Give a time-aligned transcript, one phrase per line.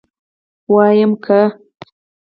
[0.73, 1.39] ويم که.